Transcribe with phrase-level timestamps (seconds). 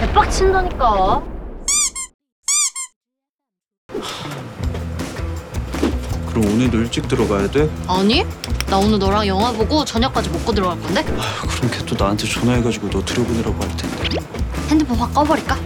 [0.00, 1.22] 개빡친다니까.
[6.28, 7.70] 그럼 오늘도 일찍 들어가야 돼?
[7.88, 8.24] 아니?
[8.68, 11.00] 나 오늘 너랑 영화 보고 저녁까지 먹고 들어갈 건데?
[11.18, 14.18] 아, 그럼 걔 또 나한테 전화해가지고 너 들여보내라고 할 텐데.
[14.68, 15.56] 핸드폰 확 꺼버릴까?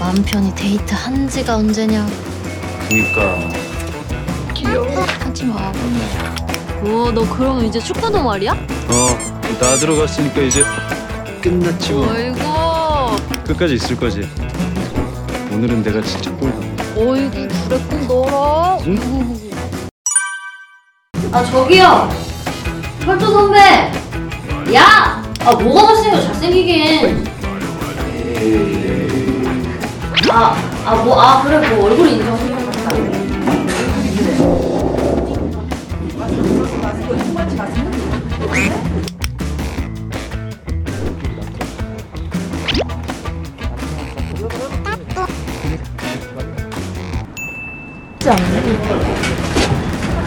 [0.00, 2.06] 마음 편히 데이트 한 지가 언제냐?
[2.88, 3.38] 그니까
[5.24, 5.72] 하지 마.
[6.82, 8.52] 오, 너 그럼 이제 축구도 말이야?
[8.52, 10.64] 어 나 들어갔으니까 이제
[11.40, 12.12] 끝났지 뭐.
[12.12, 14.28] 어이구, 끝까지 있을 거지.
[15.52, 16.76] 오늘은 내가 진짜 꼴 봤네.
[16.96, 18.78] 어이구, 그랬군 너라.
[21.32, 22.08] 아 저기요,
[23.04, 23.58] 펄조 선배.
[24.74, 27.24] 야, 아 뭐가 못생겨 잘생기긴.
[30.30, 32.53] 아, 아 뭐, 아 그래 뭐 얼굴 인정.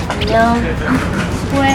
[0.10, 0.56] 안녕.
[1.50, 1.74] 수고해.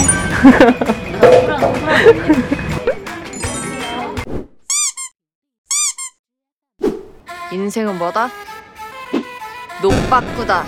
[7.53, 8.31] 인생은 뭐다?
[9.83, 10.65] 녹바꾸다.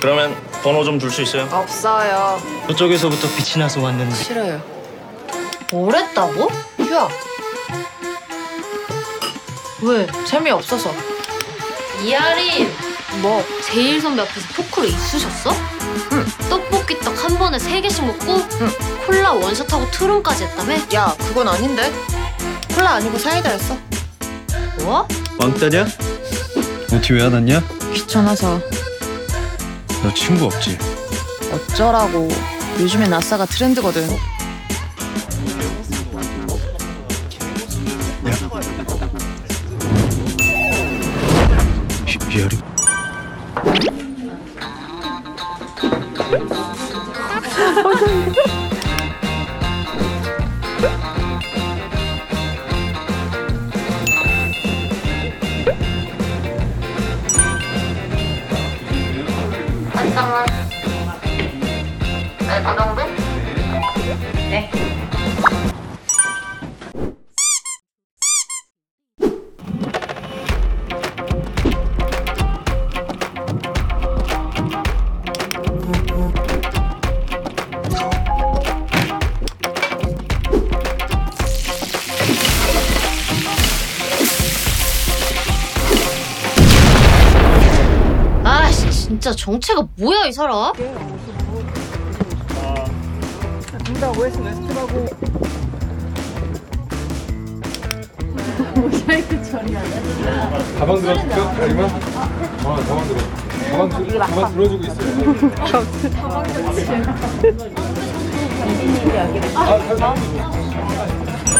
[0.00, 1.48] 그러면 번호 좀 줄 수 있어요?
[1.50, 2.40] 없어요.
[2.68, 4.60] 저쪽에서부터 빛이 나서 왔는데 싫어요.
[5.72, 6.48] 뭐랬다고?
[6.78, 7.08] 휴야.
[9.82, 10.06] 왜?
[10.26, 10.92] 재미없어서.
[12.02, 12.85] 이하림.
[13.22, 13.42] 뭐?
[13.64, 15.52] 제일 선배 앞에서 포크를 있으셨어?
[16.12, 16.24] 응.
[16.48, 18.70] 떡볶이 떡 한 번에 세 개씩 먹고 응.
[19.06, 20.74] 콜라 원샷하고 투룸까지 했다며?
[20.94, 21.92] 야, 그건 아닌데.
[22.74, 23.76] 콜라 아니고 사이다였어.
[24.80, 25.08] 뭐?
[25.38, 25.86] 왕따냐?
[26.92, 27.62] OT 왜안 왔냐?
[27.94, 28.60] 귀찮아서.
[30.02, 30.78] 너 친구 없지?
[31.52, 32.28] 어쩌라고.
[32.78, 34.06] 요즘엔 아싸가 트렌드거든.
[42.06, 42.56] 이- 이하리.
[60.16, 60.22] 네,
[62.62, 63.04] 그 정도?
[64.48, 64.70] 네.
[89.26, 90.72] 진짜 정체가 뭐야 이 사람?
[100.78, 101.54] 가방 들어줄까?
[101.54, 101.86] 다리만?
[101.86, 103.18] 어, 가방 들어.
[103.72, 105.06] 가방, 들, 가방 들어주고 있어요.
[109.56, 110.24] 아, 잘 잡아줘.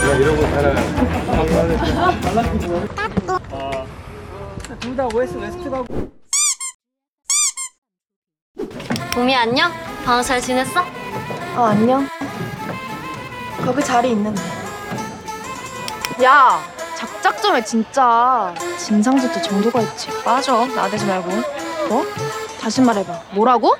[0.07, 0.77] 야, 이러고 살아요.
[9.17, 9.73] 봄이 안녕?
[10.05, 10.83] 방학 잘 지냈어?
[11.57, 12.07] 어, 안녕.
[13.65, 14.43] 거기 자리 있는데.
[16.23, 16.61] 야,
[16.95, 18.55] 작작 좀 해, 진짜.
[18.77, 20.09] 진상짓도 정도가 있지.
[20.23, 20.67] 빠져.
[20.67, 21.31] 나대지 말고.
[21.89, 22.05] 뭐?
[22.61, 23.23] 다시 말해봐.
[23.31, 23.75] 뭐라고?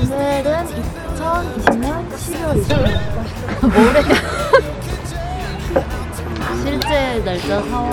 [0.00, 0.66] 오늘은
[1.16, 4.37] 2020년 12월 20일.
[7.28, 7.92] 날짜 4월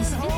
[0.00, 0.30] 20일?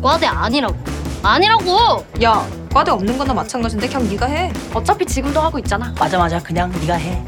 [0.00, 0.74] 과대 아니라고
[1.22, 4.52] 아니라고 야, 과대 없는 거나 마찬가지인데 그냥 네가 해.
[4.74, 7.24] 어차피 지금도 하고 있잖아 맞아 맞아 그냥 네가 해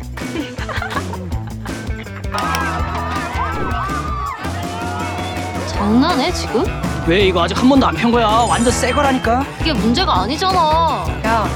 [5.68, 6.83] 장난해 지금?
[7.06, 11.46] 왜 이거 아직 한 번도 안 편 거야 완전 새 거라니까 이게 문제가 아니잖아 야,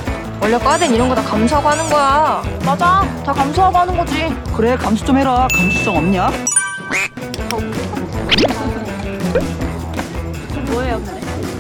[0.41, 2.43] 원래 과대는 이런 거 다 감수하고 하는 거야.
[2.65, 6.31] 맞아 다 감수하고 하는 거지 그래 감수 좀 해라 감수성 없냐?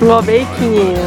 [0.07, 1.07] 와, 메이킹이에요.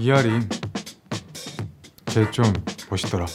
[0.00, 0.48] 이하림.
[2.06, 2.50] 쟤 좀
[2.88, 3.26] 멋있더라.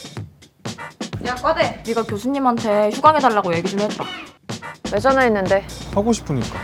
[1.26, 4.04] 야 과대 네가 교수님한테 휴강해달라고 얘기 좀 해봐
[4.92, 5.64] 왜 전화했는데?
[5.94, 6.58] 하고 싶으니까.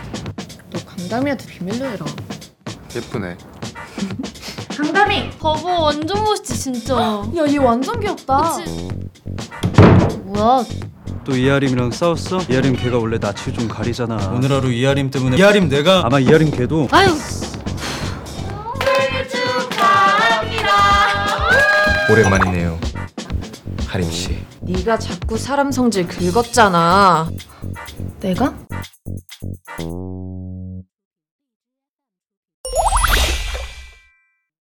[0.71, 2.05] 너 강다미한테 비밀로 해라.
[2.95, 3.37] 예쁘네.
[4.77, 5.37] 강다미!
[5.39, 6.95] 거보 완전 멋있지 진짜.
[6.95, 8.57] 야, 얘 완전 귀엽다.
[10.25, 10.65] 뭐야?
[11.23, 12.41] 또 이하림이랑 싸웠어?
[12.49, 16.89] 이하림 걔가 원래 낯을 좀 가리잖아 오늘 하루 이하림 때문에 이하림 내가 아마 이하림 걔도
[16.91, 17.07] 아유.
[22.13, 22.79] 오랜만이네요,
[23.87, 24.37] 하림 씨.
[24.61, 27.27] 네가 자꾸 사람 성질 긁었잖아.
[28.19, 28.53] 내가?